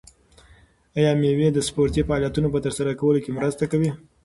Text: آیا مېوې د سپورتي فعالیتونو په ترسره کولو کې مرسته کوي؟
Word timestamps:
آیا 0.97 1.11
مېوې 1.21 1.47
د 1.53 1.59
سپورتي 1.67 2.01
فعالیتونو 2.07 2.47
په 2.53 2.59
ترسره 2.65 2.91
کولو 2.99 3.19
کې 3.23 3.35
مرسته 3.37 3.63
کوي؟ 3.71 3.89